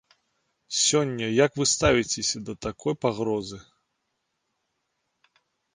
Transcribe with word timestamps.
Сёння 0.85 1.27
як 1.45 1.51
вы 1.61 1.65
ставіцеся 1.75 2.37
да 2.49 2.53
такой 2.67 2.93
пагрозы? 3.07 3.61